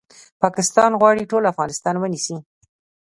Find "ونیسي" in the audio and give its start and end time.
1.99-2.37